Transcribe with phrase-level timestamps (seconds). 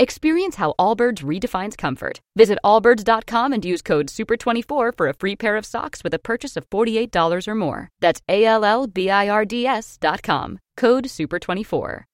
[0.00, 2.22] Experience how Allbirds redefines comfort.
[2.34, 6.56] Visit allbirds.com and use code SUPER24 for a free pair of socks with a purchase
[6.56, 7.90] of $48 or more.
[8.00, 10.58] That's A L L B I R D S.com.
[10.78, 12.04] Code SUPER24.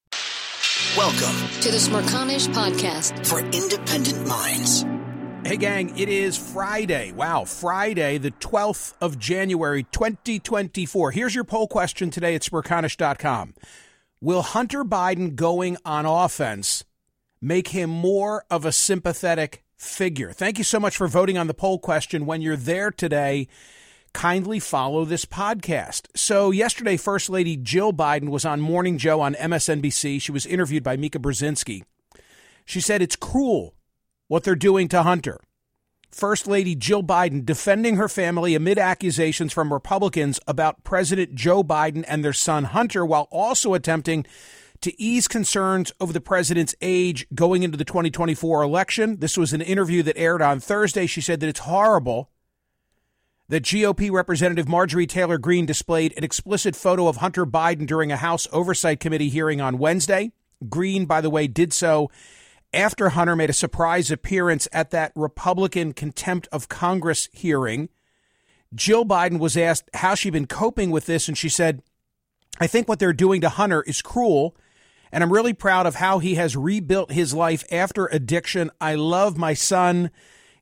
[0.97, 3.25] Welcome to the Smerconish Podcast.
[3.25, 4.85] for Independent Minds.
[5.45, 7.13] Hey, gang, it is Friday.
[7.13, 11.13] Wow, Friday, the 12th of January, 2024.
[11.13, 13.55] Here's your poll question today at Smerconish.com.
[14.21, 16.83] Will Hunter Biden going on offense
[17.41, 20.33] make him more of a sympathetic figure?
[20.33, 22.27] Thank you so much for voting on the poll question.
[22.27, 23.49] When you're there today,
[24.13, 26.07] kindly follow this podcast.
[26.15, 30.21] So, yesterday, First Lady Jill Biden was on Morning Joe on MSNBC.
[30.23, 31.83] She was interviewed by Mika Brzezinski.
[32.65, 33.75] She said it's cruel
[34.29, 35.39] what they're doing to Hunter.
[36.11, 42.05] First Lady Jill Biden defending her family amid accusations from Republicans about President Joe Biden
[42.09, 44.25] and their son Hunter, while also attempting
[44.81, 49.19] to ease concerns over the president's age going into the 2024 election.
[49.19, 51.07] This was an interview that aired on Thursday.
[51.07, 52.31] She said that it's horrible
[53.49, 58.17] that GOP Representative Marjorie Taylor Greene displayed an explicit photo of Hunter Biden during a
[58.17, 60.33] House Oversight Committee hearing on Wednesday.
[60.69, 62.11] Greene, by the way, did so
[62.73, 67.89] after Hunter made a surprise appearance at that Republican contempt of Congress hearing.
[68.75, 71.83] Jill Biden was asked how she'd been coping with this, and she said,
[72.61, 74.57] I think what they're doing to Hunter is cruel,
[75.13, 78.71] and I'm really proud of how he has rebuilt his life after addiction.
[78.81, 80.11] I love my son.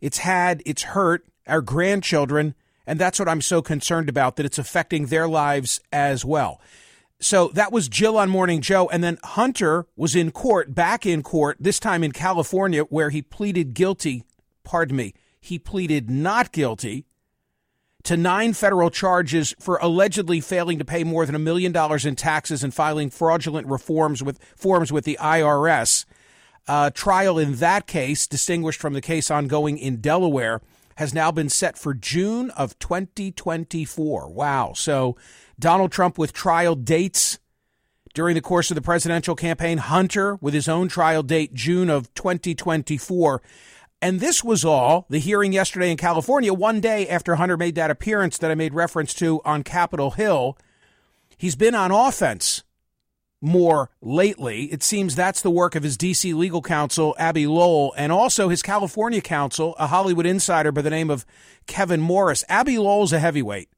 [0.01, 2.55] It's had, it's hurt our grandchildren,
[2.87, 6.61] and that's what I'm so concerned about, that it's affecting their lives as well.
[7.21, 8.89] So that was Jill on Morning Joe.
[8.91, 13.23] And then Hunter was in court, back in court, this time in California, where he
[13.23, 14.25] pleaded guilty.
[14.63, 15.15] Pardon me.
[15.41, 17.07] He pleaded not guilty
[18.05, 22.15] to nine federal charges for allegedly failing to pay more than a million dollars in
[22.15, 26.05] taxes and filing fraudulent reforms with forms with the IRS.
[26.69, 30.61] Uh, trial in that case, distinguished from the case ongoing in Delaware,
[30.97, 34.29] has now been set for June of 2024.
[34.31, 34.73] Wow.
[34.75, 35.17] So
[35.59, 37.39] Donald Trump with trial dates
[38.15, 42.13] during the course of the presidential campaign, Hunter with his own trial date, June of
[42.15, 43.43] 2024.
[44.05, 47.91] And this was all the hearing yesterday in California, one day after Hunter made that
[47.91, 50.59] appearance that I made reference to on Capitol Hill.
[51.39, 52.65] He's been on offense
[53.41, 54.65] more lately.
[54.65, 56.35] It seems that's the work of his D.C.
[56.35, 61.09] legal counsel, Abbe Lowell, and also his California counsel, a Hollywood insider by the name
[61.09, 61.25] of
[61.67, 62.45] Kevin Morris.
[62.51, 63.71] Abbe Lowell's a heavyweight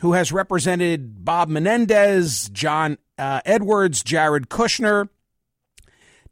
[0.00, 5.10] who has represented Bob Menendez, John uh, Edwards, Jared Kushner,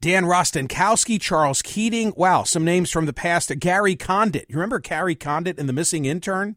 [0.02, 2.14] Dan Rostenkowski, Charles Keating.
[2.16, 3.52] Wow, some names from the past.
[3.58, 4.46] Gary Condit.
[4.48, 6.56] You remember Gary Condit in The Missing Intern?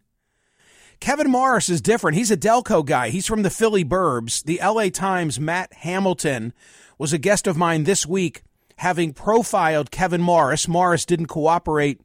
[1.01, 2.15] Kevin Morris is different.
[2.15, 3.09] He's a Delco guy.
[3.09, 4.41] He's from the Philly Burbs.
[4.45, 6.53] The LA Times' Matt Hamilton
[6.97, 8.43] was a guest of mine this week,
[8.77, 10.69] having profiled Kevin Morris.
[10.69, 11.99] Morris didn't cooperate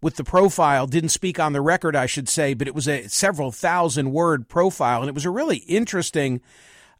[0.00, 3.08] with the profile, didn't speak on the record, I should say, but it was a
[3.08, 6.40] several thousand word profile, and it was a really interesting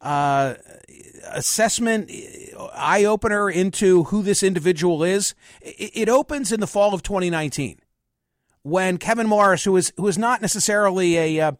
[0.00, 0.54] uh,
[1.30, 2.10] assessment,
[2.74, 5.34] eye opener into who this individual is.
[5.60, 7.80] It, it opens in the fall of 2019
[8.62, 11.52] when Kevin Morris, who is who is not necessarily a uh,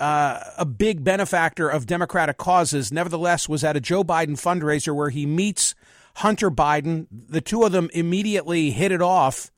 [0.00, 5.10] uh, a big benefactor of Democratic causes, nevertheless was at a Joe Biden fundraiser where
[5.10, 5.74] he meets
[6.16, 7.06] Hunter Biden.
[7.10, 9.50] The two of them immediately hit it off,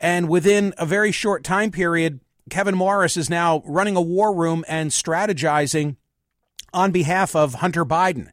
[0.00, 2.20] and within a very short time period,
[2.50, 5.96] Kevin Morris is now running a war room and strategizing
[6.72, 8.28] on behalf of Hunter Biden.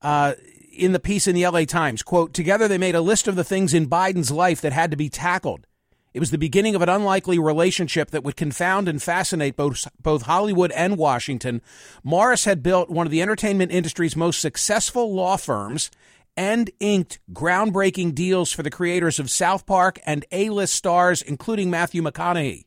[0.00, 0.34] Uh,
[0.72, 3.44] in the piece in the LA Times, quote, together they made a list of the
[3.44, 5.66] things in Biden's life that had to be tackled.
[6.14, 10.22] It was the beginning of an unlikely relationship that would confound and fascinate both, both
[10.22, 11.62] Hollywood and Washington.
[12.02, 15.90] Morris had built one of the entertainment industry's most successful law firms
[16.36, 21.70] and inked groundbreaking deals for the creators of South Park and A list stars, including
[21.70, 22.64] Matthew McConaughey.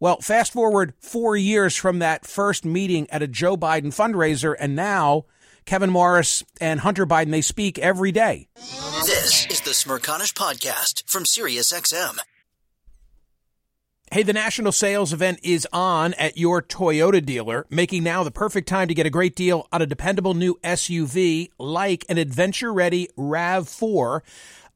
[0.00, 4.76] Well, fast forward four years from that first meeting at a Joe Biden fundraiser, and
[4.76, 5.24] now
[5.64, 8.48] Kevin Morris and Hunter Biden, they speak every day.
[9.04, 12.18] This is the Smerconish Podcast from SiriusXM.
[14.10, 18.66] Hey, the national sales event is on at your Toyota dealer, making now the perfect
[18.66, 23.08] time to get a great deal on a dependable new SUV like an adventure ready
[23.18, 24.22] RAV4.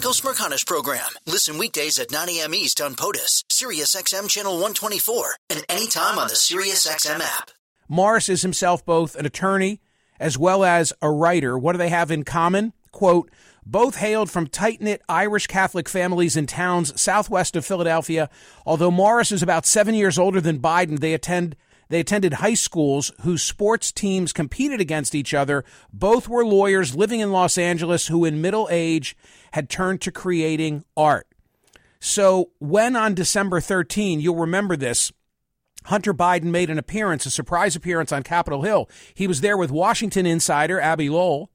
[0.00, 1.10] Michael Smerconish Program.
[1.26, 2.54] Listen weekdays at 9 a.m.
[2.54, 7.50] East on POTUS, SiriusXM Channel 124, and anytime on the SiriusXM app.
[7.86, 9.82] Morris is himself both an attorney
[10.18, 11.58] as well as a writer.
[11.58, 12.72] What do they have in common?
[12.92, 13.30] Quote,
[13.66, 18.30] both hailed from tight knit Irish Catholic families in towns southwest of Philadelphia.
[18.64, 21.56] Although Morris is about seven years older than Biden, they attend
[21.90, 25.64] they attended high schools whose sports teams competed against each other.
[25.92, 29.16] Both were lawyers living in Los Angeles who, in middle age,
[29.52, 31.26] had turned to creating art.
[31.98, 35.12] So, when on December 13, you'll remember this,
[35.84, 38.88] Hunter Biden made an appearance, a surprise appearance on Capitol Hill.
[39.12, 41.50] He was there with Washington insider Abbe Lowell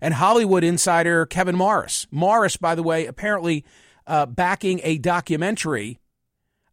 [0.00, 2.06] and Hollywood insider Kevin Morris.
[2.12, 3.64] Morris, by the way, apparently
[4.06, 5.98] uh, backing a documentary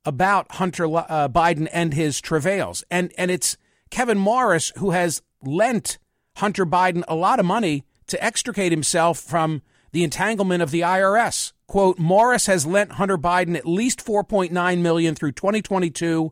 [0.06, 2.84] about Hunter uh, Biden and his travails.
[2.90, 3.58] And, and it's
[3.90, 5.98] Kevin Morris who has lent
[6.38, 9.62] Hunter Biden a lot of money to extricate himself from
[9.92, 11.54] the entanglement of the IRS.
[11.68, 16.32] Quote, Morris has lent Hunter Biden at least 4.9 million through 2022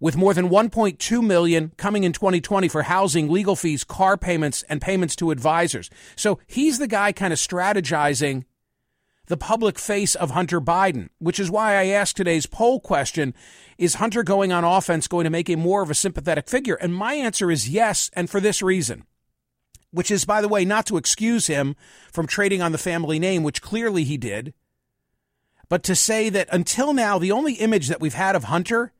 [0.00, 4.80] with more than 1.2 million coming in 2020 for housing, legal fees, car payments and
[4.80, 5.90] payments to advisors.
[6.16, 8.44] So he's the guy kind of strategizing
[9.26, 13.34] the public face of Hunter Biden, which is why I asked today's poll question
[13.78, 16.74] Is Hunter going on offense going to make him more of a sympathetic figure?
[16.74, 19.04] And my answer is yes, and for this reason,
[19.90, 21.76] which is, by the way, not to excuse him
[22.12, 24.52] from trading on the family name, which clearly he did,
[25.68, 28.92] but to say that until now, the only image that we've had of Hunter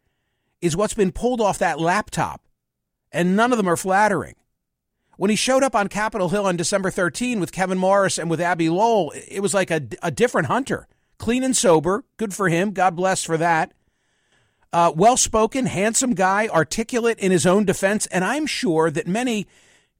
[0.61, 2.41] is what's been pulled off that laptop,
[3.12, 4.35] and none of them are flattering.
[5.17, 8.41] When he showed up on Capitol Hill on December 13 with Kevin Morris and with
[8.41, 10.89] Abbe Lowell, it was like a, a different Hunter.
[11.19, 12.05] Clean and sober.
[12.17, 12.73] Good for him.
[12.73, 13.73] God bless for that.
[14.73, 18.07] Uh, well spoken, handsome guy, articulate in his own defense.
[18.07, 19.47] And I'm sure that many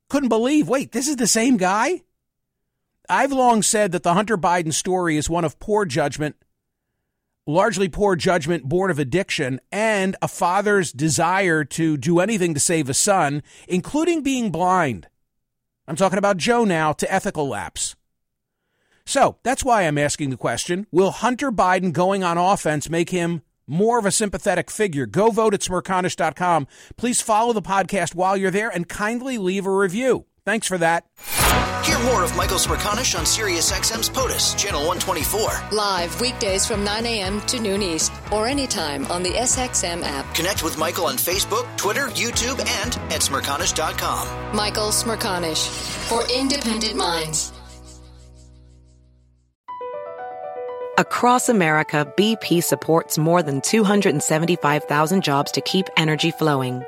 [0.09, 2.03] couldn't believe wait, this is the same guy?
[3.09, 6.37] I've long said that the Hunter Biden story is one of poor judgment,
[7.47, 12.89] largely poor judgment born of addiction, and a father's desire to do anything to save
[12.89, 15.09] a son, including being blind.
[15.87, 17.95] I'm talking about Joe now to ethical lapse.
[19.07, 23.43] So that's why I'm asking the question Will Hunter Biden going on offense make him
[23.67, 25.07] more of a sympathetic figure?
[25.07, 26.67] Go vote at smerconish.com.
[26.97, 30.27] Please follow the podcast while you're there and kindly leave a review.
[30.45, 31.07] Thanks for that.
[32.05, 35.71] Hear more of Michael Smerconish on SiriusXM's POTUS, Channel 124.
[35.73, 37.41] Live weekdays from 9 a.m.
[37.43, 40.35] to noon East or anytime on the SXM app.
[40.35, 44.55] Connect with Michael on Facebook, Twitter, YouTube, and at smerconish.com.
[44.55, 45.67] Michael Smerconish
[46.09, 47.53] for independent minds.
[50.99, 56.83] Across America, BP supports more than 275,000 jobs to keep energy flowing.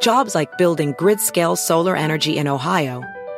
[0.00, 3.04] Jobs like building grid scale solar energy in Ohio